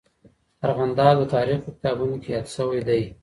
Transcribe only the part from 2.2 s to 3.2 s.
کې یاد سوی دی.